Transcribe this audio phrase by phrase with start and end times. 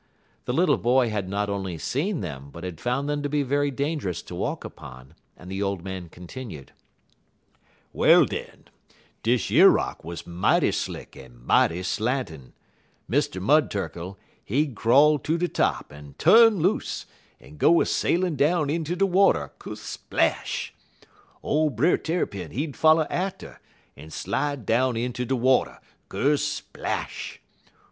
[0.45, 3.69] The little boy had not only seen them, but had found them to be very
[3.69, 6.71] dangerous to walk upon, and the old man continued:
[7.93, 8.63] "Well, den,
[9.21, 12.53] dish yer rock wuz mighty slick en mighty slantin'.
[13.07, 13.39] Mr.
[13.39, 17.05] Mud Turkle, he'd crawl ter de top, en tu'n loose,
[17.39, 20.73] en go a sailin' down inter de water kersplash!
[21.43, 23.59] Ole Brer Tarrypin, he'd foller atter,
[23.95, 25.79] en slide down inter de water
[26.09, 27.37] _kersplash!